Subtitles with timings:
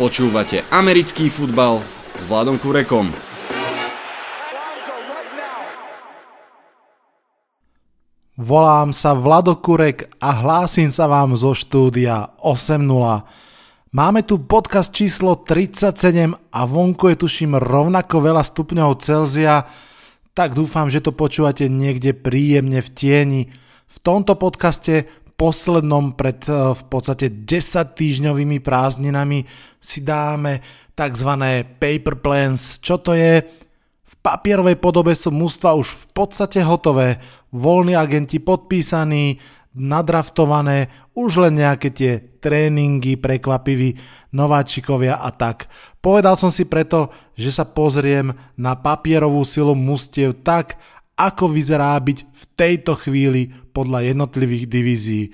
[0.00, 1.84] Počúvate americký futbal
[2.16, 3.12] s Vladom Kurekom.
[8.40, 12.80] Volám sa Vlado Kurek a hlásim sa vám zo štúdia 8.0.
[13.92, 15.92] Máme tu podcast číslo 37
[16.32, 19.68] a vonku je tuším rovnako veľa stupňov Celzia,
[20.32, 23.42] tak dúfam, že to počúvate niekde príjemne v tieni.
[23.84, 29.48] V tomto podcaste poslednom pred eh, v podstate 10 týždňovými prázdninami
[29.80, 30.60] si dáme
[30.92, 31.30] tzv.
[31.80, 32.76] paper plans.
[32.84, 33.40] Čo to je?
[34.10, 37.22] V papierovej podobe sú mústva už v podstate hotové,
[37.54, 39.40] voľní agenti podpísaní,
[39.72, 43.96] nadraftované, už len nejaké tie tréningy prekvapiví,
[44.34, 45.70] nováčikovia a tak.
[46.02, 50.74] Povedal som si preto, že sa pozriem na papierovú silu mustiev tak,
[51.16, 55.24] ako vyzerá byť v tejto chvíli podľa jednotlivých divízií.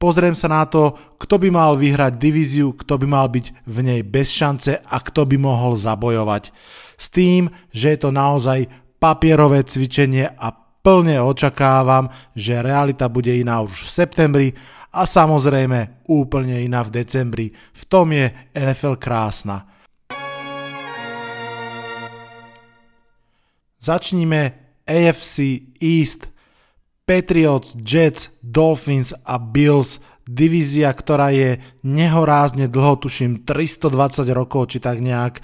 [0.00, 4.00] Pozriem sa na to, kto by mal vyhrať divíziu, kto by mal byť v nej
[4.00, 6.48] bez šance a kto by mohol zabojovať.
[6.96, 8.64] S tým, že je to naozaj
[8.96, 14.48] papierové cvičenie a plne očakávam, že realita bude iná už v septembri
[14.90, 17.46] a samozrejme úplne iná v decembri.
[17.52, 19.68] V tom je NFL krásna.
[23.80, 26.26] Začníme AFC East–
[27.10, 29.98] Patriots, Jets, Dolphins a Bills,
[30.30, 35.42] divízia, ktorá je nehorázne dlho, tuším 320 rokov, či tak nejak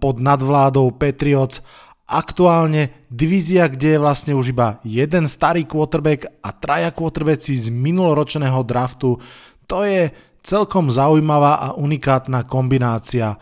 [0.00, 1.60] pod nadvládou Patriots.
[2.08, 8.64] Aktuálne divízia, kde je vlastne už iba jeden starý quarterback a traja quarterbacki z minuloročného
[8.64, 9.20] draftu.
[9.68, 13.36] To je celkom zaujímavá a unikátna kombinácia.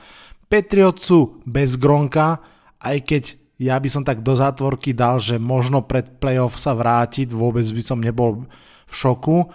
[0.50, 2.42] Patriots sú bez Gronka,
[2.82, 3.22] aj keď
[3.58, 7.82] ja by som tak do zátvorky dal, že možno pred playoff sa vrátiť, vôbec by
[7.82, 8.46] som nebol
[8.84, 9.46] v šoku,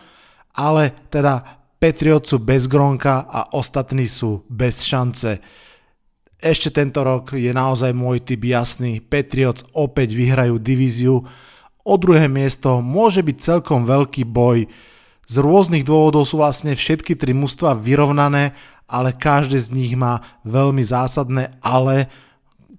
[0.55, 5.39] ale teda Patriots sú bez Gronka a ostatní sú bez šance.
[6.39, 11.27] Ešte tento rok je naozaj môj typ jasný, Patriots opäť vyhrajú divíziu,
[11.83, 14.67] o druhé miesto môže byť celkom veľký boj.
[15.27, 18.55] Z rôznych dôvodov sú vlastne všetky tri mužstva vyrovnané,
[18.89, 22.09] ale každé z nich má veľmi zásadné ale,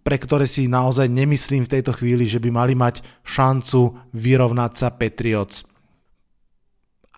[0.01, 4.89] pre ktoré si naozaj nemyslím v tejto chvíli, že by mali mať šancu vyrovnať sa
[4.93, 5.69] Patriots.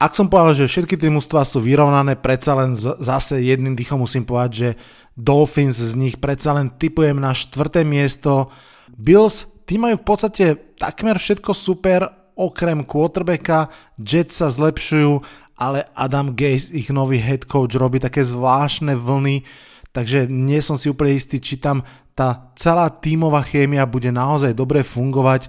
[0.03, 4.27] Ak som povedal, že všetky tri mužstva sú vyrovnané, predsa len zase jedným dýchom musím
[4.27, 4.69] povedať, že
[5.15, 8.51] Dolphins z nich predsa len typujem na štvrté miesto.
[8.91, 15.23] Bills, tí majú v podstate takmer všetko super, okrem quarterbacka, Jets sa zlepšujú,
[15.55, 19.47] ale Adam Gase, ich nový head coach, robí také zvláštne vlny,
[19.93, 24.85] takže nie som si úplne istý, či tam tá celá tímová chémia bude naozaj dobre
[24.85, 25.49] fungovať.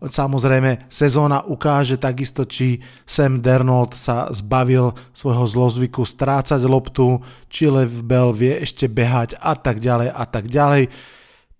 [0.00, 7.20] Samozrejme, sezóna ukáže takisto, či Sam Dernold sa zbavil svojho zlozvyku strácať loptu,
[7.52, 10.88] či Lev Bell vie ešte behať a tak ďalej a tak ďalej.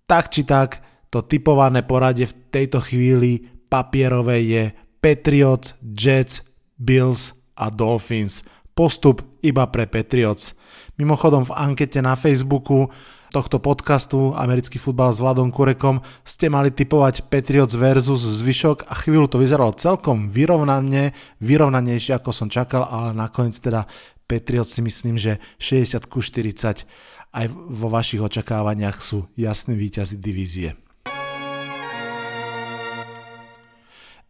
[0.09, 0.81] Tak či tak,
[1.13, 4.63] to typované poradie v tejto chvíli papierové je
[4.97, 6.41] Patriots, Jets,
[6.81, 8.41] Bills a Dolphins.
[8.73, 10.57] Postup iba pre Patriots.
[11.01, 12.85] Mimochodom v ankete na Facebooku
[13.33, 19.25] tohto podcastu Americký futbal s Vladom Kurekom ste mali typovať Patriots versus zvyšok a chvíľu
[19.25, 23.89] to vyzeralo celkom vyrovnane, vyrovnanejšie ako som čakal, ale nakoniec teda
[24.29, 26.85] Patriots si myslím, že 60 ku 40
[27.33, 30.77] aj vo vašich očakávaniach sú jasní víťazi divízie.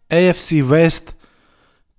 [0.08, 1.20] AFC West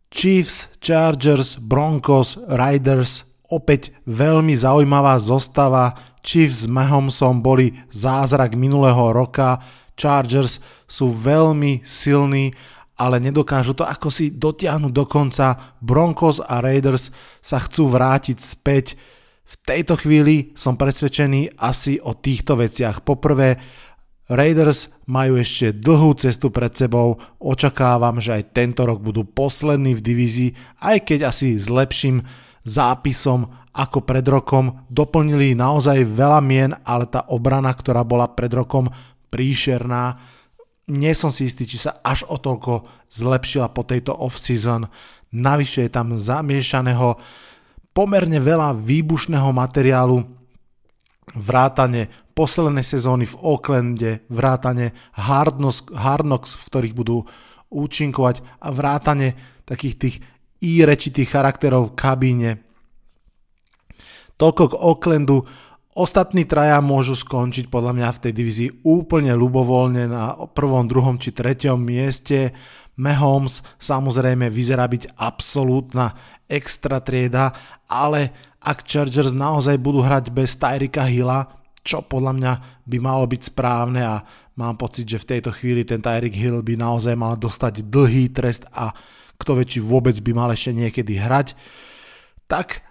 [0.09, 5.93] Chiefs, Chargers, Broncos, Riders, opäť veľmi zaujímavá zostava,
[6.25, 9.61] Chiefs s Mahomesom boli zázrak minulého roka,
[9.93, 12.57] Chargers sú veľmi silní,
[12.97, 15.77] ale nedokážu to ako si dotiahnuť do konca.
[15.83, 17.11] Broncos a Raiders
[17.43, 18.95] sa chcú vrátiť späť.
[19.43, 23.05] V tejto chvíli som presvedčený asi o týchto veciach.
[23.05, 23.59] Poprvé,
[24.31, 30.05] Raiders majú ešte dlhú cestu pred sebou, očakávam, že aj tento rok budú poslední v
[30.05, 32.25] divízii, aj keď asi s lepším
[32.63, 34.85] zápisom ako pred rokom.
[34.89, 38.91] Doplnili naozaj veľa mien, ale tá obrana, ktorá bola pred rokom
[39.33, 40.21] príšerná,
[40.93, 44.91] nie som si istý, či sa až o toľko zlepšila po tejto off-season.
[45.33, 47.17] Navyše je tam zamiešaného
[47.95, 50.27] pomerne veľa výbušného materiálu,
[51.33, 57.25] vrátane poslednej sezóny v Oaklande, vrátane Hard v ktorých budú
[57.73, 60.17] účinkovať a vrátane takých tých
[60.63, 60.81] i
[61.27, 62.51] charakterov v kabíne.
[64.39, 65.39] Toľko k Oaklandu.
[65.93, 71.37] Ostatní traja môžu skončiť podľa mňa v tej divízii úplne ľubovoľne na prvom, druhom či
[71.37, 72.57] treťom mieste.
[72.97, 76.17] Mahomes samozrejme vyzerá byť absolútna
[76.49, 77.53] extra trieda,
[77.85, 78.33] ale
[78.65, 81.45] ak Chargers naozaj budú hrať bez Tyrika Hilla,
[81.83, 82.53] čo podľa mňa
[82.87, 84.23] by malo byť správne a
[84.55, 88.65] mám pocit, že v tejto chvíli ten Tyrik Hill by naozaj mal dostať dlhý trest
[88.71, 88.95] a
[89.43, 91.59] kto vie, či vôbec by mal ešte niekedy hrať,
[92.47, 92.87] tak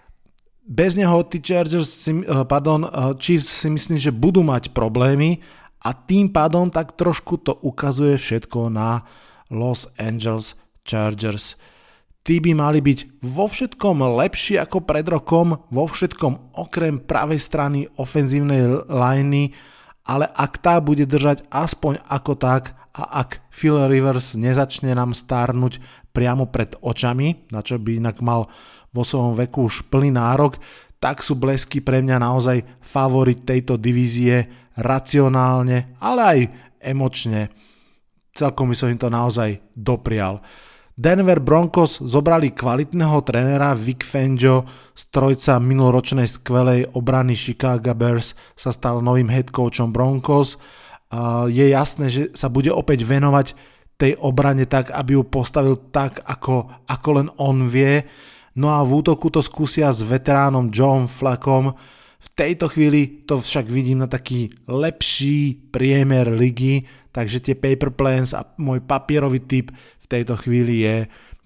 [0.62, 5.42] bez neho tí Chargers, si, eh, pardon, eh, Chiefs si myslím, že budú mať problémy
[5.82, 9.02] a tým pádom tak trošku to ukazuje všetko na
[9.50, 10.54] Los Angeles
[10.86, 11.58] Chargers.
[12.22, 17.90] Tí by mali byť vo všetkom lepší ako pred rokom, vo všetkom okrem pravej strany
[17.98, 19.50] ofenzívnej liney,
[20.06, 25.80] ale ak tá bude držať aspoň ako tak a ak Phil Rivers nezačne nám stárnuť
[26.12, 28.52] priamo pred očami, na čo by inak mal
[28.92, 30.60] vo svojom veku už plný nárok,
[31.00, 34.46] tak sú blesky pre mňa naozaj favorit tejto divízie
[34.78, 36.40] racionálne, ale aj
[36.78, 37.50] emočne.
[38.32, 40.40] Celkom by som im to naozaj doprial.
[40.92, 49.00] Denver Broncos zobrali kvalitného trénera Vic Fangio, strojca minuloročnej skvelej obrany Chicago Bears sa stal
[49.00, 50.60] novým head coachom Broncos.
[51.52, 53.52] Je jasné, že sa bude opäť venovať
[54.00, 58.02] tej obrane tak, aby ju postavil tak, ako, ako len on vie.
[58.56, 61.76] No a v útoku to skúsia s veteránom John Flackom.
[62.22, 68.32] V tejto chvíli to však vidím na taký lepší priemer ligy, takže tie paper plans
[68.32, 69.74] a môj papierový typ
[70.12, 70.96] tejto chvíli je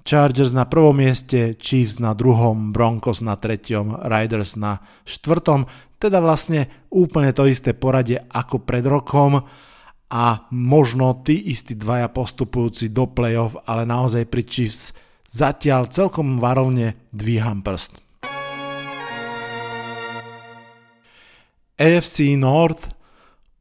[0.06, 5.66] Chargers na prvom mieste, Chiefs na druhom, Broncos na treťom, Riders na štvrtom,
[5.98, 9.42] teda vlastne úplne to isté poradie ako pred rokom
[10.06, 10.24] a
[10.54, 14.94] možno tí istí dvaja postupujúci do playoff, ale naozaj pri Chiefs
[15.26, 17.98] zatiaľ celkom varovne dvíham prst.
[21.76, 22.95] AFC North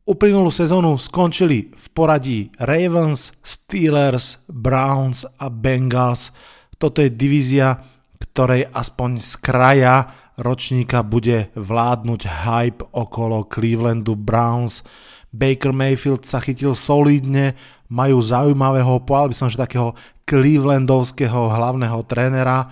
[0.06, 6.30] Uplynulú sezónu skončili v poradí Ravens, Steelers, Browns a Bengals.
[6.78, 7.82] Toto je divízia,
[8.22, 10.06] ktorej aspoň z kraja
[10.38, 14.86] ročníka bude vládnuť hype okolo Clevelandu Browns.
[15.34, 17.58] Baker Mayfield sa chytil solidne,
[17.90, 19.98] majú zaujímavého, povedal by som, že takého
[20.30, 22.70] clevelandovského hlavného trénera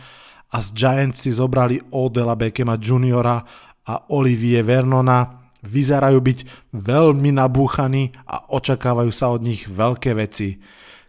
[0.53, 3.41] a z Giants si zobrali Odela Beckhama Juniora
[3.89, 6.39] a Olivie Vernona vyzerajú byť
[6.75, 10.59] veľmi nabúchaní a očakávajú sa od nich veľké veci.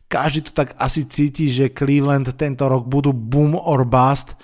[0.07, 4.39] Každý to tak asi cíti, že Cleveland tento rok budú boom or bust.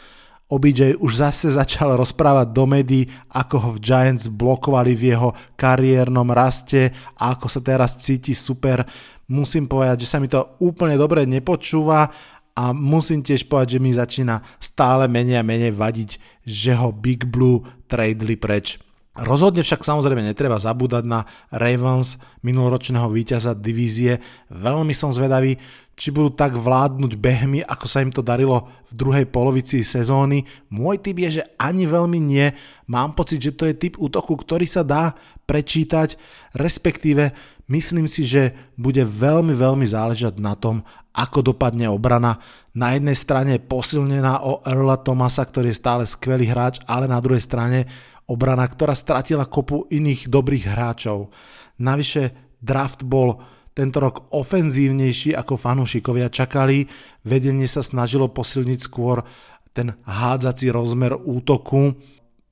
[0.50, 6.26] OBJ už zase začal rozprávať do médií, ako ho v Giants blokovali v jeho kariérnom
[6.34, 8.82] raste a ako sa teraz cíti super.
[9.30, 12.10] Musím povedať, že sa mi to úplne dobre nepočúva
[12.58, 17.30] a musím tiež povedať, že mi začína stále menej a menej vadiť, že ho Big
[17.30, 18.89] Blue tradeli preč.
[19.10, 22.14] Rozhodne však samozrejme netreba zabúdať na Ravens,
[22.46, 24.22] minuloročného víťaza divízie.
[24.54, 25.58] Veľmi som zvedavý,
[25.98, 30.46] či budú tak vládnuť behmi, ako sa im to darilo v druhej polovici sezóny.
[30.70, 32.54] Môj typ je, že ani veľmi nie.
[32.86, 36.14] Mám pocit, že to je typ útoku, ktorý sa dá prečítať,
[36.54, 37.34] respektíve
[37.66, 42.38] myslím si, že bude veľmi, veľmi záležať na tom, ako dopadne obrana.
[42.78, 47.42] Na jednej strane posilnená o Earla Thomasa, ktorý je stále skvelý hráč, ale na druhej
[47.42, 47.90] strane
[48.30, 51.34] obrana, ktorá stratila kopu iných dobrých hráčov.
[51.82, 53.42] Navyše draft bol
[53.74, 56.86] tento rok ofenzívnejší ako fanúšikovia čakali,
[57.26, 59.26] vedenie sa snažilo posilniť skôr
[59.74, 61.94] ten hádzací rozmer útoku.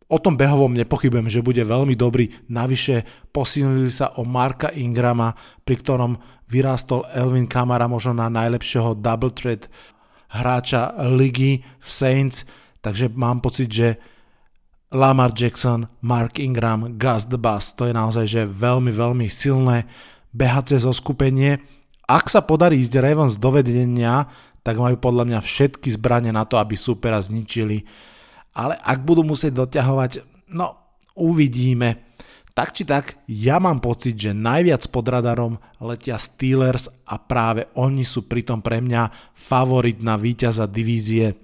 [0.09, 2.33] O tom behovom nepochybujem, že bude veľmi dobrý.
[2.49, 6.13] Navyše posilnili sa o Marka Ingrama, pri ktorom
[6.49, 9.69] vyrástol Elvin Kamara možno na najlepšieho double threat
[10.33, 12.49] hráča ligy v Saints,
[12.81, 13.89] takže mám pocit, že
[14.89, 17.77] Lamar Jackson, Mark Ingram, Gus the Bus.
[17.77, 19.85] To je naozaj že veľmi, veľmi silné
[20.33, 21.61] behace zo skupenie.
[22.09, 24.25] Ak sa podarí ísť Ravens do vedenia,
[24.65, 27.85] tak majú podľa mňa všetky zbranie na to, aby supera zničili.
[28.57, 30.25] Ale ak budú musieť doťahovať,
[30.57, 30.73] no
[31.13, 32.09] uvidíme.
[32.57, 38.03] Tak či tak, ja mám pocit, že najviac pod radarom letia Steelers a práve oni
[38.03, 41.39] sú pritom pre mňa favorit na víťaza divízie.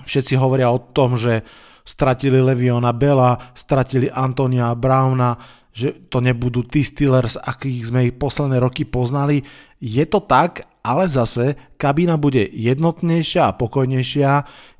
[0.00, 1.44] Všetci hovoria o tom, že
[1.82, 5.36] stratili Leviona Bella, stratili Antonia Browna,
[5.72, 9.40] že to nebudú tí Steelers, akých sme ich posledné roky poznali.
[9.80, 14.30] Je to tak, ale zase kabína bude jednotnejšia a pokojnejšia.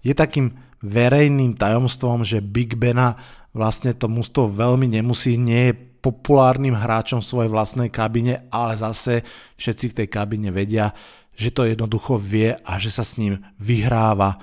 [0.05, 0.53] Je takým
[0.85, 3.17] verejným tajomstvom, že Big Bena
[3.57, 9.23] vlastne to mústvo veľmi nemusí, nie je populárnym hráčom v svojej vlastnej kabine, ale zase
[9.55, 10.91] všetci v tej kabine vedia,
[11.33, 14.43] že to jednoducho vie a že sa s ním vyhráva.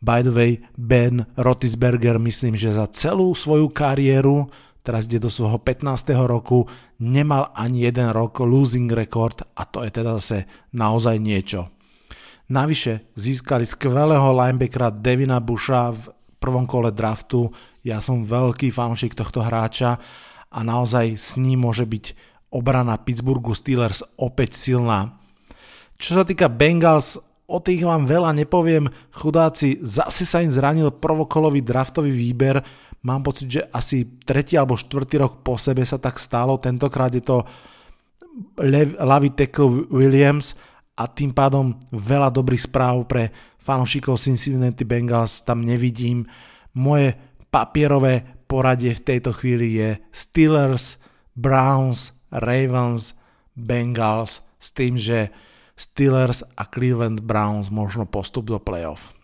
[0.00, 4.48] By the way, Ben Rotisberger myslím, že za celú svoju kariéru,
[4.80, 6.16] teraz ide do svojho 15.
[6.24, 6.64] roku,
[6.96, 11.68] nemal ani jeden rok losing record a to je teda zase naozaj niečo.
[12.48, 17.52] Navyše získali skvelého linebackera Devina Busha v prvom kole draftu.
[17.84, 20.00] Ja som veľký fanúšik tohto hráča
[20.48, 22.16] a naozaj s ním môže byť
[22.50, 25.20] obrana Pittsburghu Steelers opäť silná.
[26.00, 28.86] Čo sa týka Bengals, o tých vám veľa nepoviem.
[29.10, 32.62] Chudáci, zase sa im zranil prvokolový draftový výber.
[33.02, 36.62] Mám pocit, že asi tretí alebo štvrtý rok po sebe sa tak stalo.
[36.62, 37.42] Tentokrát je to
[39.02, 40.54] Lavi tackle Williams
[40.94, 46.28] a tým pádom veľa dobrých správ pre fanúšikov Cincinnati Bengals tam nevidím.
[46.76, 47.16] Moje
[47.50, 51.00] papierové poradie v tejto chvíli je Steelers,
[51.34, 53.16] Browns, Ravens,
[53.56, 55.32] Bengals s tým, že
[55.80, 59.16] Steelers a Cleveland Browns možno postup do playoff.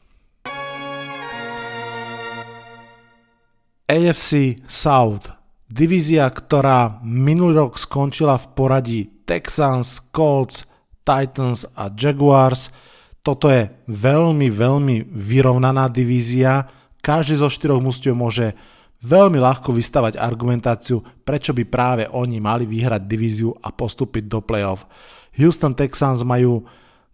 [3.84, 5.28] AFC South,
[5.68, 10.64] divízia, ktorá minulý rok skončila v poradí Texans, Colts,
[11.04, 12.72] Titans a Jaguars.
[13.20, 16.66] Toto je veľmi, veľmi vyrovnaná divízia.
[17.04, 18.56] Každý zo štyroch mústiev môže
[19.04, 24.88] veľmi ľahko vystavať argumentáciu, prečo by práve oni mali vyhrať divíziu a postúpiť do playoff.
[25.36, 26.64] Houston Texans majú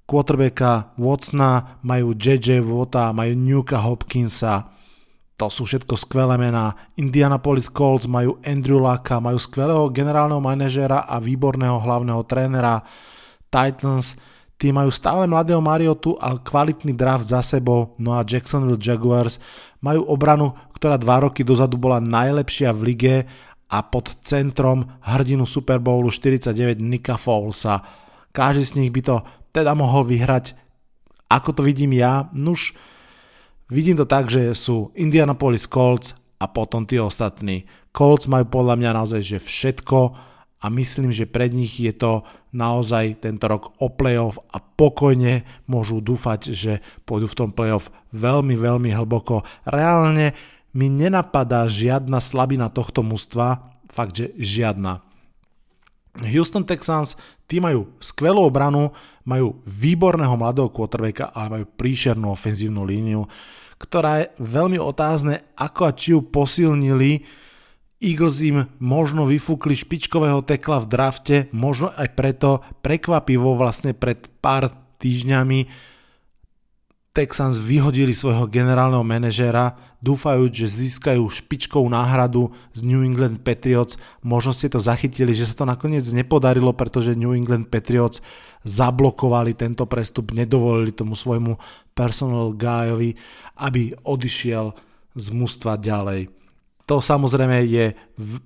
[0.06, 4.72] quarterbacka Watsona, majú JJ Vota, majú Newka Hopkinsa,
[5.42, 6.76] to sú všetko skvelé mená.
[6.94, 12.86] Indianapolis Colts majú Andrew Lucka, majú skvelého generálneho manažera a výborného hlavného trénera.
[13.50, 14.14] Titans,
[14.54, 19.42] tí majú stále mladého Mariotu a kvalitný draft za sebou, no a Jacksonville Jaguars
[19.82, 23.16] majú obranu, ktorá dva roky dozadu bola najlepšia v lige
[23.66, 28.01] a pod centrom hrdinu Super Bowlu 49 Nika Fowlesa.
[28.32, 29.16] Každý z nich by to
[29.52, 30.56] teda mohol vyhrať.
[31.28, 32.28] Ako to vidím ja?
[32.32, 32.72] Nuž,
[33.68, 37.68] vidím to tak, že sú Indianapolis Colts a potom tí ostatní.
[37.92, 39.98] Colts majú podľa mňa naozaj že všetko
[40.62, 46.00] a myslím, že pred nich je to naozaj tento rok o playoff a pokojne môžu
[46.00, 46.72] dúfať, že
[47.08, 49.44] pôjdu v tom playoff veľmi, veľmi hlboko.
[49.64, 50.36] Reálne
[50.72, 55.04] mi nenapadá žiadna slabina tohto mužstva, fakt, že žiadna.
[56.20, 57.16] Houston Texans,
[57.48, 58.92] tí majú skvelú obranu,
[59.24, 63.24] majú výborného mladého quarterbacka a majú príšernú ofenzívnu líniu,
[63.80, 67.24] ktorá je veľmi otázne, ako a či ju posilnili.
[68.02, 74.74] Eagles im možno vyfúkli špičkového tekla v drafte, možno aj preto prekvapivo vlastne pred pár
[74.98, 75.91] týždňami
[77.12, 84.00] Texans vyhodili svojho generálneho manažéra, dúfajúc, že získajú špičkovú náhradu z New England Patriots.
[84.24, 88.24] Možno ste to zachytili, že sa to nakoniec nepodarilo, pretože New England Patriots
[88.64, 91.60] zablokovali tento prestup, nedovolili tomu svojmu
[91.92, 93.12] personal guyovi,
[93.60, 94.72] aby odišiel
[95.12, 96.32] z mužstva ďalej.
[96.88, 97.94] To samozrejme je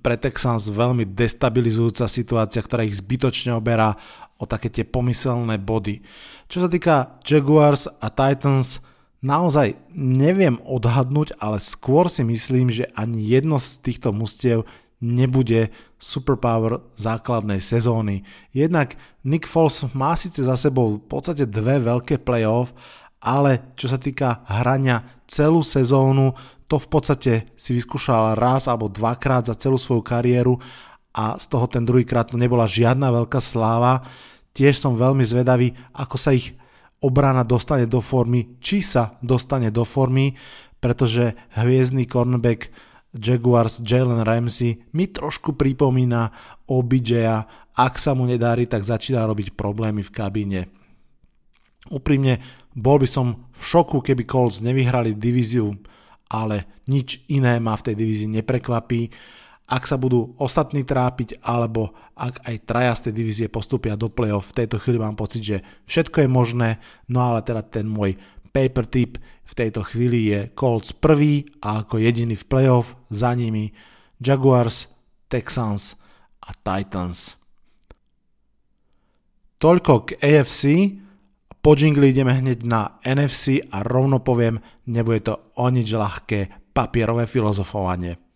[0.03, 3.97] pre Texans veľmi destabilizujúca situácia, ktorá ich zbytočne oberá
[4.37, 6.01] o také tie pomyselné body.
[6.47, 8.79] Čo sa týka Jaguars a Titans,
[9.21, 15.69] naozaj neviem odhadnúť, ale skôr si myslím, že ani jedno z týchto mustiev nebude
[16.01, 18.25] superpower základnej sezóny.
[18.53, 22.73] Jednak Nick Foles má síce za sebou v podstate dve veľké playoff,
[23.21, 26.33] ale čo sa týka hrania celú sezónu,
[26.67, 30.59] to v podstate si vyskúšal raz alebo dvakrát za celú svoju kariéru
[31.17, 34.05] a z toho ten druhýkrát to nebola žiadna veľká sláva.
[34.53, 36.53] Tiež som veľmi zvedavý, ako sa ich
[37.01, 40.37] obrana dostane do formy, či sa dostane do formy,
[40.77, 42.69] pretože hviezdny cornerback
[43.17, 46.29] Jaguars Jalen Ramsey mi trošku pripomína
[46.69, 50.61] OBJ-a, ak sa mu nedári, tak začína robiť problémy v kabíne.
[51.89, 52.41] Úprimne,
[52.77, 55.73] bol by som v šoku, keby Colts nevyhrali divíziu
[56.27, 59.11] ale nič iné ma v tej divízii neprekvapí.
[59.67, 64.55] Ak sa budú ostatní trápiť, alebo ak aj traja z tej divízie postupia do play-off,
[64.55, 66.69] v tejto chvíli mám pocit, že všetko je možné,
[67.11, 68.15] no ale teda ten môj
[68.55, 73.75] paper tip v tejto chvíli je Colts prvý a ako jediný v play-off, za nimi
[74.23, 74.87] Jaguars,
[75.27, 75.99] Texans
[76.43, 77.35] a Titans.
[79.57, 80.63] Toľko k AFC,
[81.59, 87.27] po jingli ideme hneď na NFC a rovno poviem, nebude to o nič ľahké papierové
[87.27, 88.26] filozofovanie.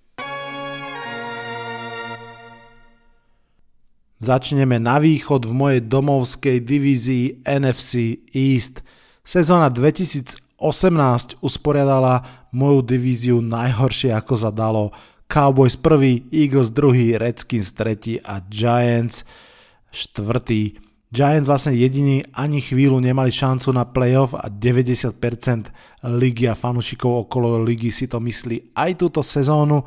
[4.21, 8.85] Začneme na východ v mojej domovskej divízii NFC East.
[9.25, 10.61] Sezóna 2018
[11.41, 12.21] usporiadala
[12.53, 14.93] moju divíziu najhoršie ako zadalo.
[15.25, 19.25] Cowboys prvý, Eagles druhý, Redskins tretí a Giants
[19.89, 20.77] štvrtý.
[21.09, 25.17] Giants vlastne jediní ani chvíľu nemali šancu na playoff a 90%
[26.13, 29.81] ligy a fanúšikov okolo ligy si to myslí aj túto sezónu.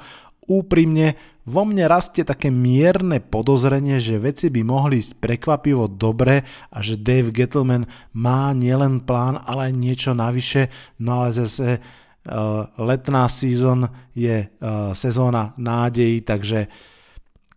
[0.50, 6.40] Úprimne vo mne rastie také mierne podozrenie, že veci by mohli ísť prekvapivo dobre
[6.72, 7.84] a že Dave Gettleman
[8.16, 10.72] má nielen plán, ale aj niečo navyše,
[11.04, 13.84] no ale zase uh, letná season
[14.16, 16.68] je uh, sezóna nádejí, takže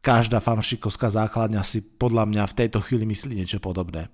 [0.04, 4.12] každá fanšikovská základňa si podľa mňa v tejto chvíli myslí niečo podobné.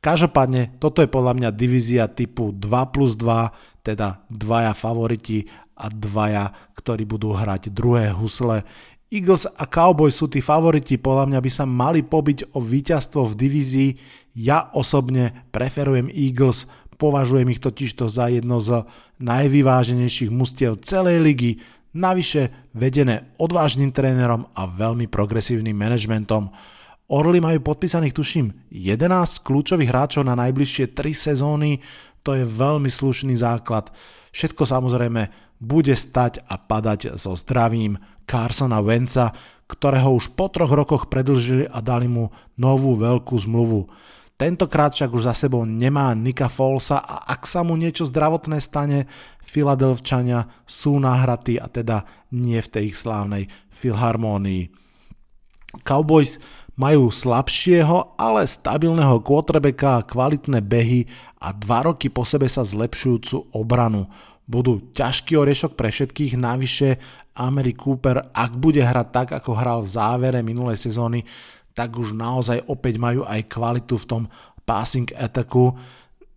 [0.00, 6.52] Každopádne, toto je podľa mňa divízia typu 2 plus 2, teda dvaja favoriti a dvaja,
[6.76, 8.64] ktorí budú hrať druhé husle.
[9.06, 13.38] Eagles a Cowboys sú tí favoriti, podľa mňa by sa mali pobiť o víťazstvo v
[13.38, 13.90] divízii.
[14.34, 16.66] Ja osobne preferujem Eagles,
[16.98, 18.82] považujem ich totižto za jedno z
[19.22, 21.50] najvyváženejších mustiev celej ligy,
[21.96, 26.50] navyše vedené odvážnym trénerom a veľmi progresívnym manažmentom.
[27.06, 31.78] Orly majú podpísaných, tuším, 11 kľúčových hráčov na najbližšie 3 sezóny,
[32.26, 33.94] to je veľmi slušný základ.
[34.34, 37.96] Všetko samozrejme bude stať a padať so zdravím
[38.28, 39.32] Carsona Wenca,
[39.66, 43.90] ktorého už po troch rokoch predlžili a dali mu novú veľkú zmluvu.
[44.36, 49.08] Tentokrát však už za sebou nemá Nika Folsa a ak sa mu niečo zdravotné stane,
[49.40, 52.04] Filadelfčania sú nahratí a teda
[52.36, 54.68] nie v tej ich slávnej filharmónii.
[55.88, 56.36] Cowboys
[56.76, 61.08] majú slabšieho, ale stabilného quarterbacka, kvalitné behy
[61.40, 64.04] a dva roky po sebe sa zlepšujúcu obranu
[64.46, 66.88] budú ťažký orešok pre všetkých, navyše
[67.36, 71.26] Amery Cooper, ak bude hrať tak, ako hral v závere minulej sezóny,
[71.76, 74.22] tak už naozaj opäť majú aj kvalitu v tom
[74.64, 75.76] passing attacku.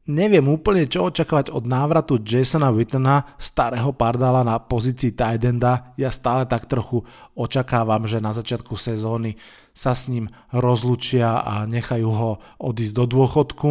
[0.09, 5.93] Neviem úplne, čo očakávať od návratu Jasona Wittena, starého pardala na pozícii tight enda.
[6.01, 7.05] Ja stále tak trochu
[7.37, 9.37] očakávam, že na začiatku sezóny
[9.69, 13.69] sa s ním rozlučia a nechajú ho odísť do dôchodku.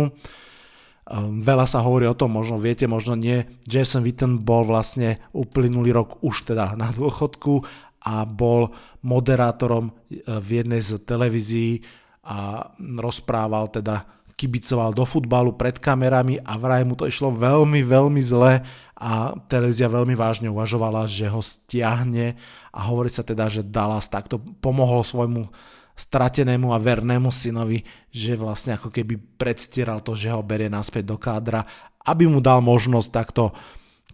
[1.09, 3.49] Um, veľa sa hovorí o tom, možno viete, možno nie.
[3.65, 7.65] Jason Witten bol vlastne uplynulý rok už teda na dôchodku
[8.05, 9.93] a bol moderátorom e,
[10.29, 11.81] v jednej z televízií
[12.29, 14.05] a rozprával teda
[14.39, 18.63] kibicoval do futbalu pred kamerami a vraj mu to išlo veľmi, veľmi zle
[18.95, 22.39] a televízia veľmi vážne uvažovala, že ho stiahne
[22.71, 25.51] a hovorí sa teda, že Dallas takto pomohol svojmu
[25.99, 27.83] stratenému a vernému synovi,
[28.15, 31.67] že vlastne ako keby predstieral to, že ho berie naspäť do kádra,
[32.07, 33.51] aby mu dal možnosť takto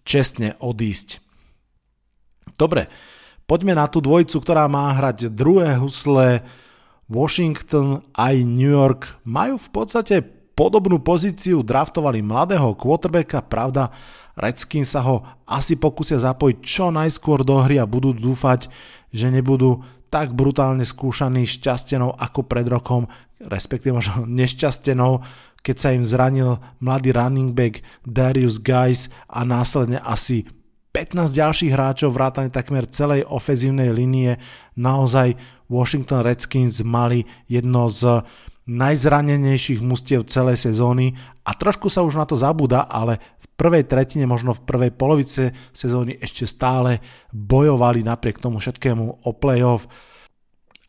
[0.01, 1.21] čestne odísť.
[2.57, 2.89] Dobre,
[3.45, 6.41] poďme na tú dvojicu, ktorá má hrať druhé husle.
[7.05, 10.25] Washington aj New York majú v podstate
[10.57, 13.93] podobnú pozíciu, draftovali mladého quarterbacka, pravda,
[14.35, 18.67] Redskins sa ho asi pokusia zapojiť čo najskôr do hry a budú dúfať,
[19.15, 19.79] že nebudú
[20.15, 23.03] tak brutálne skúšaný šťastenou ako pred rokom,
[23.43, 25.19] respektíve možno nešťastenou,
[25.59, 30.47] keď sa im zranil mladý running back Darius Guys a následne asi
[30.95, 34.39] 15 ďalších hráčov vrátane takmer celej ofenzívnej linie.
[34.79, 35.35] Naozaj
[35.67, 38.23] Washington Redskins mali jedno z
[38.65, 41.13] najzranenejších mustiev celej sezóny
[41.45, 45.53] a trošku sa už na to zabúda, ale v prvej tretine, možno v prvej polovice
[45.69, 46.99] sezóny ešte stále
[47.29, 49.85] bojovali napriek tomu všetkému o playoff.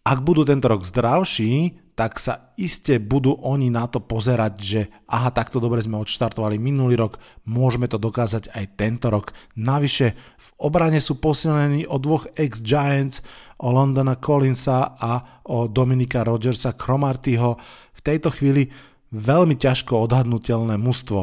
[0.06, 5.32] Ak budú tento rok zdravší, tak sa iste budú oni na to pozerať, že aha,
[5.32, 7.16] takto dobre sme odštartovali minulý rok,
[7.48, 9.32] môžeme to dokázať aj tento rok.
[9.56, 13.24] Navyše v obrane sú posilnení o dvoch ex-Giants,
[13.60, 17.56] o Londona Collinsa a o Dominika Rogersa Cromartyho.
[17.96, 18.68] V tejto chvíli
[19.12, 21.20] veľmi ťažko odhadnutelné mužstvo.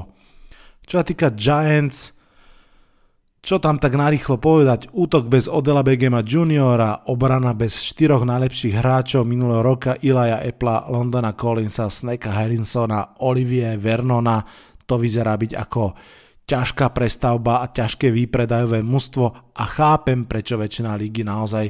[0.84, 2.12] Čo sa týka Giants,
[3.44, 4.88] čo tam tak narýchlo povedať?
[4.96, 11.36] Útok bez Odela Begema Juniora, obrana bez štyroch najlepších hráčov minulého roka, Ilaja Epla, Londona
[11.36, 14.48] Collinsa, Sneka Harrisona, Olivier Vernona.
[14.88, 15.84] To vyzerá byť ako
[16.48, 21.68] ťažká prestavba a ťažké výpredajové mužstvo a chápem, prečo väčšina lígy naozaj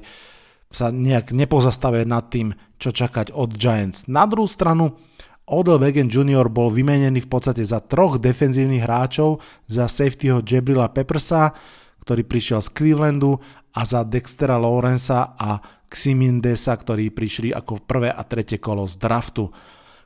[0.74, 4.10] sa nejak nepozastavuje nad tým, čo čakať od Giants.
[4.10, 4.98] Na druhú stranu,
[5.46, 6.50] Odell Beckham Jr.
[6.50, 11.54] bol vymenený v podstate za troch defenzívnych hráčov, za safetyho Jabrila Peppersa,
[12.02, 13.40] ktorý prišiel z Clevelandu
[13.76, 19.52] a za Dextera Lawrensa a Ximindesa, ktorí prišli ako prvé a tretie kolo z draftu.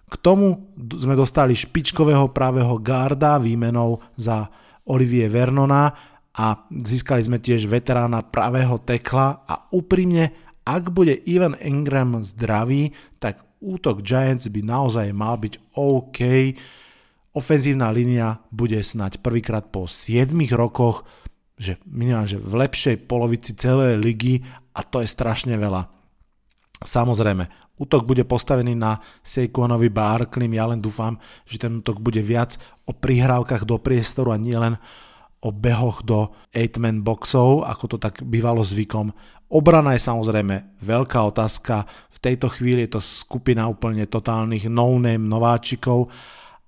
[0.07, 4.47] K tomu sme dostali špičkového pravého garda výmenou za
[4.87, 5.91] Olivie Vernona
[6.37, 12.91] a získali sme tiež veterána pravého tekla a úprimne, ak bude Ivan Ingram zdravý,
[13.23, 16.19] tak útok Giants by naozaj mal byť OK.
[17.31, 21.07] Ofenzívna línia bude snať prvýkrát po 7 rokoch,
[21.55, 24.43] že minimálne že v lepšej polovici celej ligy
[24.75, 25.87] a to je strašne veľa.
[26.77, 27.49] Samozrejme,
[27.81, 31.17] útok bude postavený na Saquonovi Barklim, ja len dúfam,
[31.49, 34.77] že ten útok bude viac o prihrávkach do priestoru a nielen
[35.41, 39.13] o behoch do 8-man boxov, ako to tak bývalo zvykom.
[39.47, 41.87] Obrana je samozrejme veľká otázka.
[42.11, 46.11] V tejto chvíli je to skupina úplne totálnych no-name nováčikov.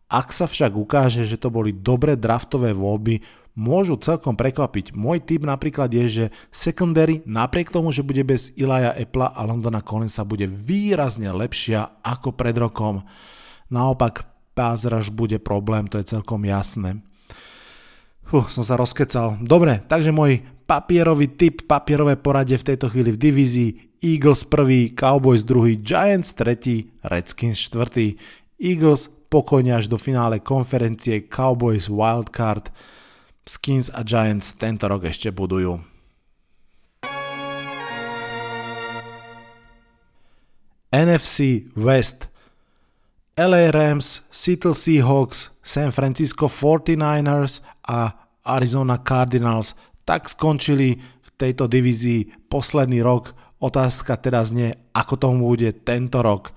[0.08, 3.20] Ak sa však ukáže, že to boli dobré draftové voľby,
[3.60, 4.96] môžu celkom prekvapiť.
[4.96, 9.84] Môj tip napríklad je, že secondary napriek tomu, že bude bez Ilaja Epla a Londona
[9.84, 13.04] Collinsa bude výrazne lepšia ako pred rokom.
[13.68, 14.24] Naopak
[14.56, 17.04] pass bude problém, to je celkom jasné.
[18.24, 19.42] Fuh, som sa rozkecal.
[19.44, 23.70] Dobre, takže môj papierový typ, papierové poradie v tejto chvíli v divízii.
[24.06, 28.16] Eagles prvý, Cowboys druhý, Giants tretí, Redskins štvrtý,
[28.62, 32.70] Eagles pokojne až do finále konferencie Cowboys Wildcard,
[33.50, 35.82] Skins a Giants tento rok ešte budujú.
[40.94, 42.30] NFC West.
[43.40, 49.74] LA Rams, Seattle Seahawks, San Francisco 49ers a Arizona Cardinals
[50.10, 53.38] tak skončili v tejto divízii posledný rok.
[53.62, 56.50] Otázka teda znie, ako tomu bude tento rok.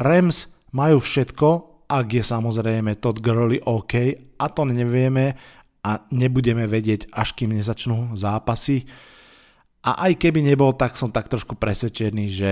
[0.00, 1.48] Rams majú všetko,
[1.92, 5.36] ak je samozrejme Todd Gurley OK, a to nevieme
[5.84, 8.88] a nebudeme vedieť, až kým nezačnú zápasy.
[9.84, 12.50] A aj keby nebol, tak som tak trošku presvedčený, že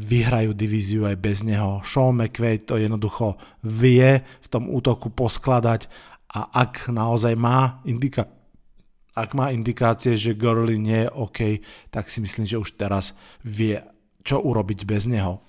[0.00, 1.84] vyhrajú divíziu aj bez neho.
[1.84, 5.86] Sean McVay to jednoducho vie v tom útoku poskladať
[6.32, 8.41] a ak naozaj má indika-
[9.12, 11.40] ak má indikácie, že Gurley nie je OK,
[11.92, 13.12] tak si myslím, že už teraz
[13.44, 13.80] vie,
[14.24, 15.44] čo urobiť bez neho.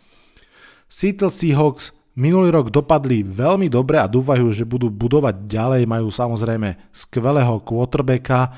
[0.91, 6.91] Seattle Seahawks minulý rok dopadli veľmi dobre a dúfajú, že budú budovať ďalej, majú samozrejme
[6.91, 8.53] skvelého quarterbacka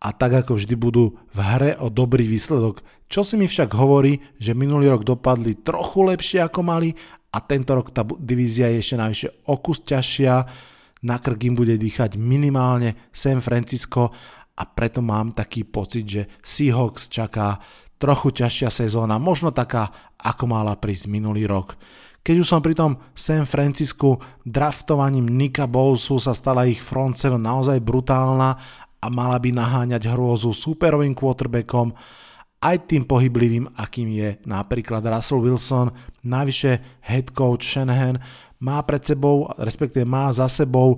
[0.00, 2.80] a tak ako vždy budú v hre o dobrý výsledok.
[3.10, 6.96] Čo si mi však hovorí, že minulý rok dopadli trochu lepšie ako mali
[7.34, 10.34] a tento rok tá divízia je ešte najvyššie okus ťažšia,
[11.04, 14.08] na krk im bude dýchať minimálne San Francisco
[14.54, 17.58] a preto mám taký pocit, že Seahawks čaká
[17.98, 21.78] trochu ťažšia sezóna, možno taká, ako mala prísť minulý rok.
[22.24, 24.16] Keď už som pri tom San Francisku,
[24.48, 28.56] draftovaním Nika Bowsu sa stala ich front seven naozaj brutálna
[29.04, 31.92] a mala by naháňať hrôzu superovým quarterbackom,
[32.64, 35.92] aj tým pohyblivým, akým je napríklad Russell Wilson.
[36.24, 38.16] Navyše head coach Shanahan
[38.64, 40.96] má pred sebou, respektíve má za sebou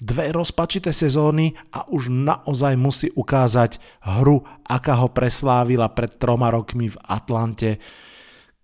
[0.00, 6.88] dve rozpačité sezóny a už naozaj musí ukázať hru, aká ho preslávila pred troma rokmi
[6.88, 7.76] v Atlante.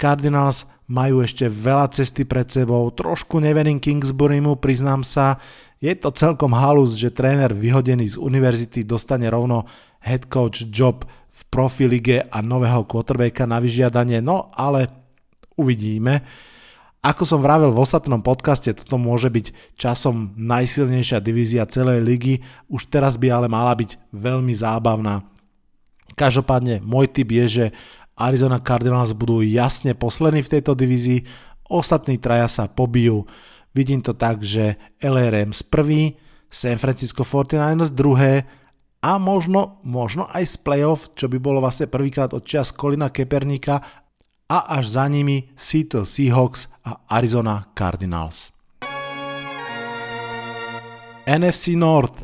[0.00, 5.36] Cardinals majú ešte veľa cesty pred sebou, trošku neverím Kingsburymu, priznám sa,
[5.76, 9.68] je to celkom halus, že tréner vyhodený z univerzity dostane rovno
[10.00, 14.88] head coach job v profilige a nového quarterbacka na vyžiadanie, no ale
[15.60, 16.24] uvidíme.
[17.06, 22.34] Ako som vravel v ostatnom podcaste, toto môže byť časom najsilnejšia divízia celej ligy,
[22.66, 25.22] už teraz by ale mala byť veľmi zábavná.
[26.18, 27.64] Každopádne môj tip je, že
[28.18, 31.22] Arizona Cardinals budú jasne poslední v tejto divízii,
[31.70, 33.22] ostatní traja sa pobijú.
[33.70, 36.18] Vidím to tak, že LA Rams prvý,
[36.50, 38.50] San Francisco 49ers druhé
[38.98, 44.05] a možno, možno aj z playoff, čo by bolo vlastne prvýkrát od čas Kolina Keperníka
[44.46, 48.50] a až za nimi Seattle Seahawks a Arizona Cardinals.
[51.26, 52.22] NFC North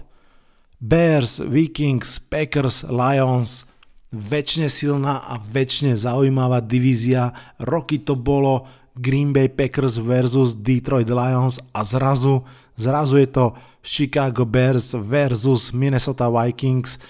[0.83, 3.67] Bears, Vikings, Packers, Lions
[4.13, 7.33] väčšine silná a väčšine zaujímavá divízia.
[7.63, 12.45] Roky to bolo Green Bay Packers versus Detroit Lions a zrazu,
[12.77, 13.45] zrazu je to
[13.81, 17.01] Chicago Bears versus Minnesota Vikings.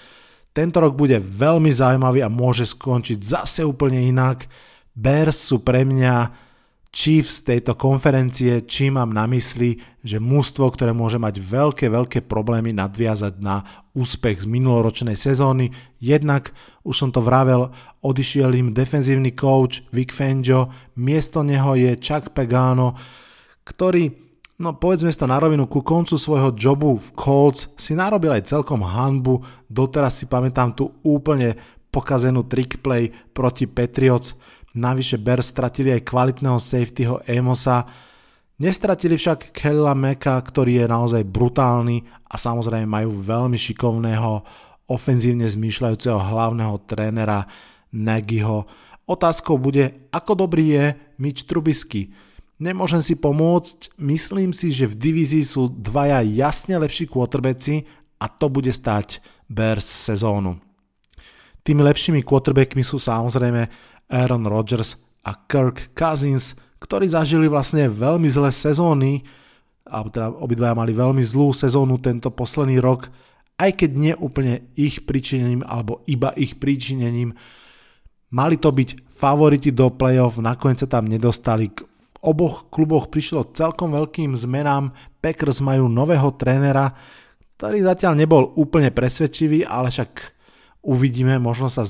[0.55, 4.47] Tento rok bude veľmi zaujímavý a môže skončiť zase úplne inak.
[4.93, 6.43] Bears sú pre mňa
[6.93, 12.69] Chiefs tejto konferencie, čím mám na mysli, že mústvo, ktoré môže mať veľké, veľké problémy
[12.69, 13.65] nadviazať na
[13.97, 15.73] úspech z minuloročnej sezóny.
[15.97, 16.53] Jednak,
[16.85, 17.73] už som to vravel,
[18.05, 22.93] odišiel im defenzívny coach Vic Fangio, miesto neho je Chuck Pagano,
[23.65, 24.13] ktorý,
[24.61, 28.85] no povedzme to na rovinu, ku koncu svojho jobu v Colts si narobil aj celkom
[28.85, 31.57] hanbu, doteraz si pamätám tú úplne
[31.89, 34.37] pokazenú trick play proti Patriots,
[34.73, 37.85] Navyše Bears stratili aj kvalitného safetyho Amosa,
[38.57, 44.41] nestratili však Kella Meka, ktorý je naozaj brutálny a samozrejme majú veľmi šikovného
[44.89, 47.45] ofenzívne zmýšľajúceho hlavného trénera
[47.93, 48.65] Nagyho.
[49.05, 50.85] Otázkou bude, ako dobrý je
[51.21, 52.09] Mitch Trubisky.
[52.57, 57.85] Nemôžem si pomôcť, myslím si, že v divízii sú dvaja jasne lepší quarterbacki
[58.17, 60.57] a to bude stať Bears sezónu.
[61.63, 63.67] Tými lepšími quarterbackmi sú samozrejme
[64.11, 69.23] Aaron Rodgers a Kirk Cousins, ktorí zažili vlastne veľmi zlé sezóny,
[69.87, 73.07] alebo teda obidvaja mali veľmi zlú sezónu tento posledný rok
[73.63, 77.37] aj keď nie úplne ich príčinením alebo iba ich príčinením.
[78.33, 81.69] Mali to byť favoriti do playoff, nakoniec sa tam nedostali.
[81.69, 84.89] V oboch kluboch prišlo celkom veľkým zmenám.
[85.21, 86.97] Packers majú nového trénera,
[87.61, 90.11] ktorý zatiaľ nebol úplne presvedčivý, ale však
[90.81, 91.85] uvidíme, možno sa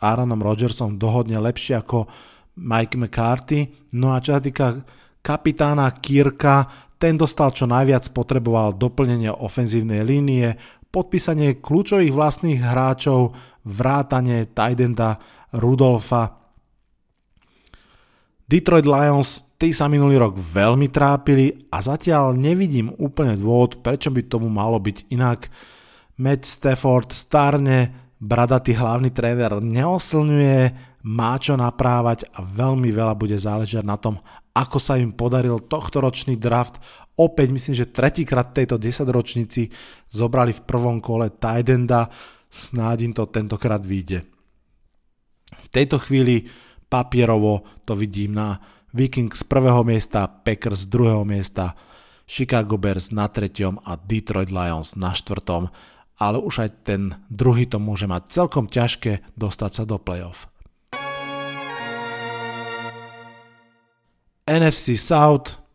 [0.00, 2.08] Aaronom Rodgersom dohodne lepšie ako
[2.56, 3.68] Mike McCarthy.
[3.96, 4.80] No a čo sa týka
[5.20, 10.56] kapitána Kirka, ten dostal čo najviac potreboval doplnenie ofenzívnej línie,
[10.88, 13.36] podpísanie kľúčových vlastných hráčov,
[13.68, 15.20] vrátanie Tidenda
[15.52, 16.40] Rudolfa.
[18.46, 24.22] Detroit Lions, tí sa minulý rok veľmi trápili a zatiaľ nevidím úplne dôvod, prečo by
[24.24, 25.50] tomu malo byť inak.
[26.16, 30.58] Matt Stafford starne, bradatý hlavný tréner neoslňuje,
[31.06, 34.18] má čo naprávať a veľmi veľa bude záležať na tom,
[34.50, 36.82] ako sa im podaril tohtoročný draft.
[37.14, 39.70] Opäť myslím, že tretíkrát tejto 10 ročníci
[40.10, 42.10] zobrali v prvom kole Tidenda,
[42.50, 44.26] snáď im to tentokrát vyjde.
[45.46, 46.50] V tejto chvíli
[46.90, 48.58] papierovo to vidím na
[48.90, 51.76] Vikings z prvého miesta, Packers z druhého miesta,
[52.26, 55.70] Chicago Bears na treťom a Detroit Lions na štvrtom,
[56.16, 60.48] ale už aj ten druhý to môže mať celkom ťažké dostať sa do playoff.
[64.46, 65.66] NFC South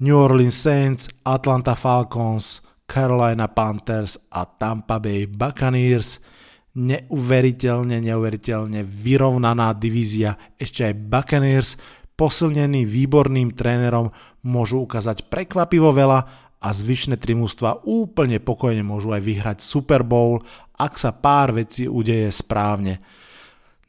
[0.00, 6.24] New Orleans Saints, Atlanta Falcons, Carolina Panthers a Tampa Bay Buccaneers.
[6.70, 10.40] Neuveriteľne, neuveriteľne vyrovnaná divízia.
[10.56, 11.70] Ešte aj Buccaneers,
[12.16, 14.08] posilnený výborným trénerom,
[14.48, 20.44] môžu ukázať prekvapivo veľa a zvyšné tri mústva úplne pokojne môžu aj vyhrať Super Bowl,
[20.76, 23.00] ak sa pár vecí udeje správne.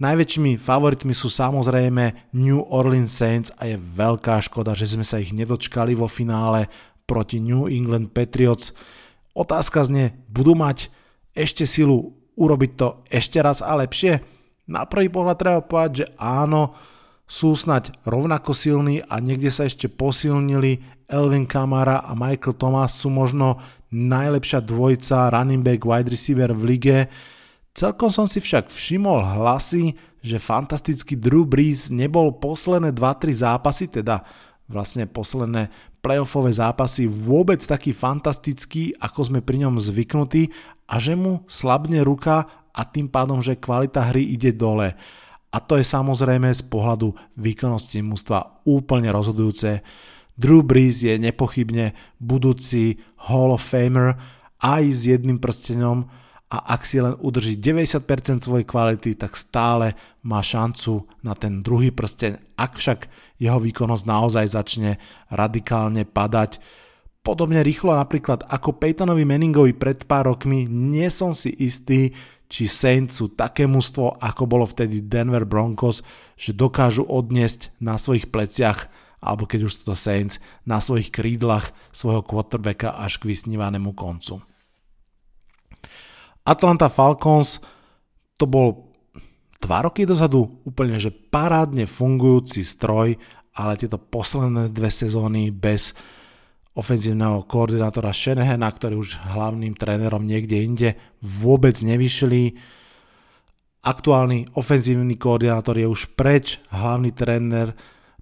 [0.01, 5.29] Najväčšími favoritmi sú samozrejme New Orleans Saints a je veľká škoda, že sme sa ich
[5.29, 6.71] nedočkali vo finále
[7.05, 8.73] proti New England Patriots.
[9.38, 10.89] Otázka znie, budú mať
[11.38, 14.23] ešte silu urobiť to ešte raz a lepšie?
[14.65, 16.73] Na prvý pohľad treba povedať, že áno,
[17.31, 20.84] sú snať rovnako silní a niekde sa ešte posilnili.
[21.12, 23.60] Elvin Kamara a Michael Thomas sú možno
[23.91, 26.97] najlepšia dvojica running back wide receiver v lige
[27.71, 34.28] Celkom som si však všimol hlasy, že fantastický Drew Brees nebol posledné 2-3 zápasy, teda
[34.67, 35.71] vlastne posledné
[36.04, 40.52] playoffové zápasy vôbec taký fantastický, ako sme pri ňom zvyknutí
[40.91, 44.95] a že mu slabne ruka a tým pádom, že kvalita hry ide dole.
[45.52, 49.84] A to je samozrejme z pohľadu výkonnosti mústva úplne rozhodujúce.
[50.41, 52.97] Drew Brees je nepochybne budúci
[53.30, 54.17] Hall of Famer
[54.58, 56.10] aj s jedným prstenom,
[56.51, 59.95] a ak si len udrží 90% svojej kvality, tak stále
[60.27, 62.99] má šancu na ten druhý prsteň, ak však
[63.39, 64.99] jeho výkonnosť naozaj začne
[65.32, 66.60] radikálne padať.
[67.23, 72.12] Podobne rýchlo napríklad ako Peytonovi Manningovi pred pár rokmi, nie som si istý,
[72.51, 76.04] či Saints sú také mužstvo, ako bolo vtedy Denver Broncos,
[76.36, 81.69] že dokážu odniesť na svojich pleciach alebo keď už sú to Saints, na svojich krídlach
[81.93, 84.41] svojho quarterbacka až k vysnívanému koncu.
[86.41, 87.62] Atlanta Falcons
[88.36, 88.89] to bol
[89.62, 93.13] dva roky dozadu úplne, že parádne fungujúci stroj,
[93.53, 95.93] ale tieto posledné dve sezóny bez
[96.73, 100.89] ofenzívneho koordinátora Shanahana, ktorý už hlavným trénerom niekde inde
[101.21, 102.57] vôbec nevyšli.
[103.86, 107.75] Aktuálny ofenzívny koordinátor je už preč, hlavný tréner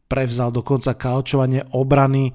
[0.10, 2.34] prevzal dokonca kaučovanie obrany,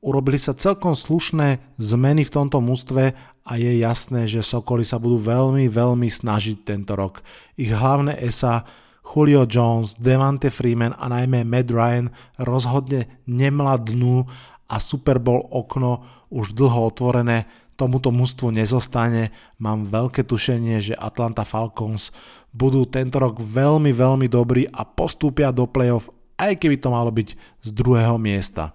[0.00, 5.18] urobili sa celkom slušné zmeny v tomto mústve a je jasné, že Sokoly sa budú
[5.18, 7.20] veľmi, veľmi snažiť tento rok.
[7.58, 8.62] Ich hlavné esa
[9.02, 12.06] Julio Jones, Devante Freeman a najmä Matt Ryan
[12.38, 14.28] rozhodne nemladnú
[14.68, 19.32] a Super Bowl okno už dlho otvorené tomuto mústvu nezostane.
[19.56, 22.12] Mám veľké tušenie, že Atlanta Falcons
[22.52, 27.28] budú tento rok veľmi, veľmi dobrí a postúpia do playoff, aj keby to malo byť
[27.66, 28.72] z druhého miesta.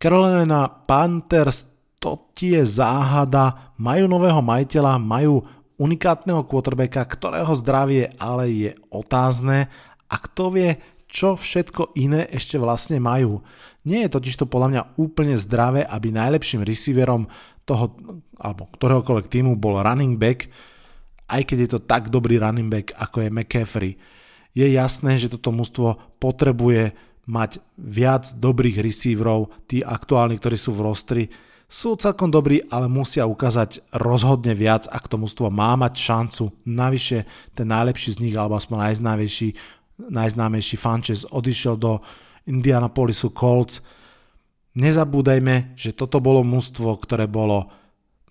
[0.00, 5.44] Carolina Panthers to ti je záhada, majú nového majiteľa, majú
[5.76, 9.68] unikátneho quarterbacka, ktorého zdravie ale je otázne
[10.08, 10.70] a kto vie,
[11.04, 13.44] čo všetko iné ešte vlastne majú.
[13.84, 17.28] Nie je totiž to podľa mňa úplne zdravé, aby najlepším receiverom
[17.68, 17.96] toho,
[18.40, 20.48] alebo ktoréhokoľvek týmu bol running back,
[21.28, 23.92] aj keď je to tak dobrý running back, ako je McCaffrey.
[24.56, 26.92] Je jasné, že toto mužstvo potrebuje
[27.30, 31.22] mať viac dobrých receiverov, tí aktuálni, ktorí sú v rostri,
[31.70, 36.50] sú celkom dobrí, ale musia ukázať rozhodne viac, ak to mústvo má mať šancu.
[36.66, 39.48] Navyše ten najlepší z nich, alebo aspoň najznámejší,
[40.10, 42.02] najznámejší Fanches odišiel do
[42.50, 43.86] Indianapolisu Colts.
[44.74, 47.70] Nezabúdajme, že toto bolo mústvo, ktoré bolo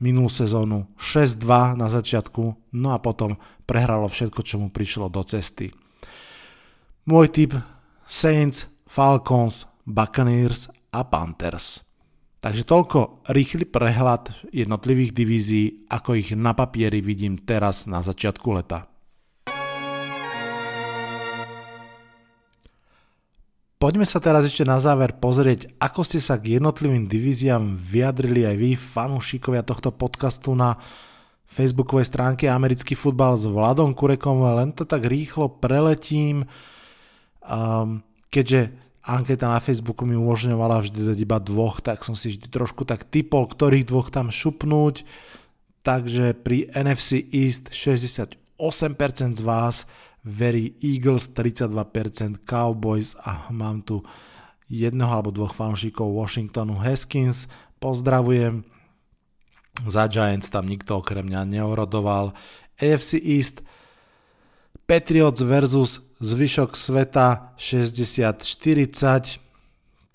[0.03, 5.71] minulú sezónu 6-2 na začiatku, no a potom prehralo všetko, čo mu prišlo do cesty.
[7.07, 7.55] Môj tip
[8.03, 11.85] Saints, Falcons, Buccaneers a Panthers.
[12.39, 18.87] Takže toľko rýchly prehľad jednotlivých divízií, ako ich na papieri vidím teraz na začiatku leta.
[23.79, 28.55] Poďme sa teraz ešte na záver pozrieť, ako ste sa k jednotlivým divíziám vyjadrili aj
[28.59, 30.75] vy, fanúšikovia tohto podcastu na
[31.47, 34.43] facebookovej stránke Americký futbal s Vladom Kurekom.
[34.43, 36.43] Len to tak rýchlo preletím,
[37.43, 38.73] um, keďže
[39.03, 43.07] anketa na Facebooku mi umožňovala vždy dať iba dvoch, tak som si vždy trošku tak
[43.09, 45.07] typol, ktorých dvoch tam šupnúť.
[45.81, 48.35] Takže pri NFC East 68%
[49.39, 49.89] z vás
[50.21, 54.03] verí Eagles 32%, Cowboys a mám tu
[54.69, 57.49] jednoho alebo dvoch fanúšikov Washingtonu Haskins.
[57.81, 58.67] Pozdravujem.
[59.87, 62.35] Za Giants tam nikto okrem mňa neorodoval.
[62.75, 63.63] AFC East
[64.83, 69.39] Patriots versus zvyšok sveta 60-40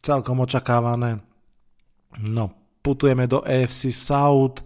[0.05, 1.25] celkom očakávané.
[2.21, 2.53] No,
[2.85, 4.61] putujeme do AFC South,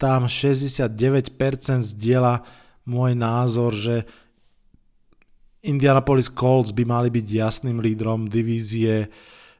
[0.00, 1.36] tam 69%
[1.84, 2.40] zdieľa
[2.88, 4.08] môj názor, že
[5.60, 9.12] Indianapolis Colts by mali byť jasným lídrom divízie.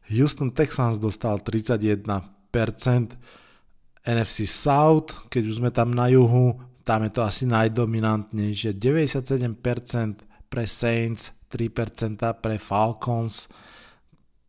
[0.08, 3.20] Houston Texans dostal 31%.
[4.00, 6.56] NFC South, keď už sme tam na juhu,
[6.88, 8.80] tam je to asi najdominantnejšie.
[8.80, 13.46] 97% pre Saints, 3% pre Falcons.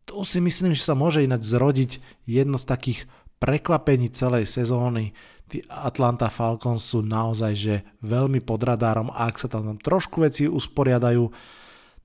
[0.02, 1.90] Tu si myslím, že sa môže ináč zrodiť
[2.26, 3.00] jedno z takých
[3.38, 5.14] prekvapení celej sezóny
[5.52, 10.48] tí Atlanta Falcons sú naozaj že veľmi pod radárom a ak sa tam trošku veci
[10.48, 11.28] usporiadajú,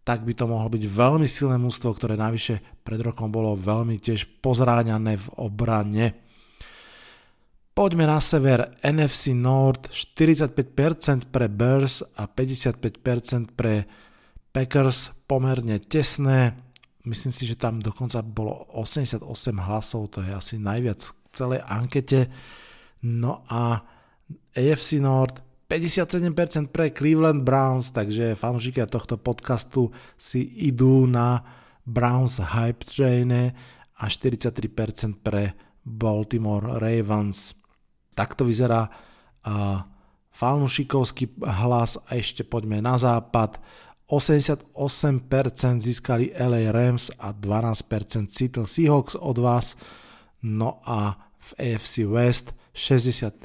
[0.03, 4.43] tak by to mohlo byť veľmi silné mústvo, ktoré navyše pred rokom bolo veľmi tiež
[4.43, 6.26] pozráňané v obrane.
[7.77, 13.85] Poďme na sever NFC North, 45% pre Bears a 55% pre
[14.49, 16.57] Packers, pomerne tesné.
[17.05, 19.21] Myslím si, že tam dokonca bolo 88
[19.61, 22.33] hlasov, to je asi najviac v celej ankete.
[23.05, 23.85] No a
[24.57, 31.45] AFC North 57% pre Cleveland Browns, takže fanúšikovia tohto podcastu si idú na
[31.85, 33.53] Browns hype traine
[34.01, 35.53] a 43% pre
[35.85, 37.53] Baltimore Ravens.
[38.17, 39.85] Takto vyzerá uh,
[40.33, 43.61] fanúšikovský hlas a ešte poďme na západ.
[44.09, 44.73] 88%
[45.83, 49.77] získali LA Rams a 12% Seattle Seahawks od vás.
[50.41, 53.43] No a v AFC West 64%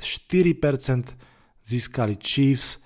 [1.65, 2.79] získali Chiefs.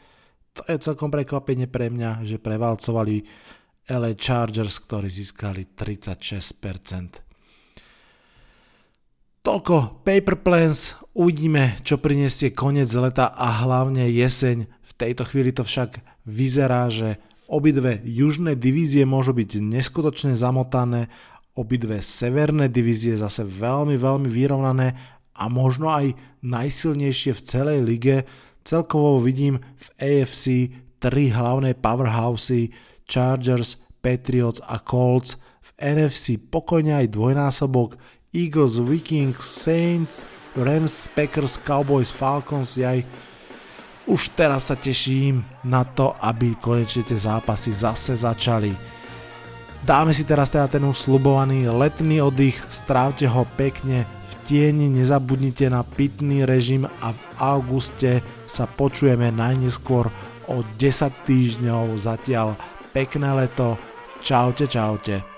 [0.57, 3.27] To je celkom prekvapenie pre mňa, že prevalcovali
[3.93, 7.26] LA Chargers, ktorí získali 36%.
[9.47, 14.67] Toľko paper plans, uvidíme, čo prinesie koniec leta a hlavne jeseň.
[14.67, 21.07] V tejto chvíli to však vyzerá, že obidve južné divízie môžu byť neskutočne zamotané,
[21.55, 24.99] obidve severné divízie zase veľmi, veľmi vyrovnané
[25.39, 28.17] a možno aj najsilnejšie v celej lige.
[28.67, 32.75] Celkovo vidím v AFC tri hlavné powerhousey
[33.07, 35.39] Chargers, Patriots a Colts.
[35.63, 37.95] V NFC pokojne aj dvojnásobok
[38.37, 42.77] Eagles, Vikings, Saints, Rams, Packers, Cowboys, Falcons.
[42.77, 43.01] Jaj,
[44.05, 48.77] už teraz sa teším na to, aby konečne tie zápasy zase začali.
[49.87, 55.71] Dáme si teraz teda ten už slubovaný letný oddych, strávte ho pekne v tieni, nezabudnite
[55.71, 58.19] na pitný režim a v auguste
[58.51, 60.11] sa počujeme najneskôr
[60.51, 62.03] o 10 týždňov.
[62.03, 62.59] Zatiaľ
[62.91, 63.79] pekné leto,
[64.27, 65.36] čaute čaute.